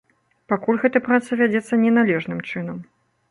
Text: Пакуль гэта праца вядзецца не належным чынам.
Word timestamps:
Пакуль 0.51 0.79
гэта 0.85 1.01
праца 1.07 1.37
вядзецца 1.43 1.79
не 1.83 1.91
належным 1.97 2.39
чынам. 2.49 2.81